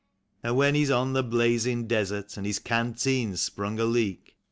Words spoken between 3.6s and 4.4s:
a leak.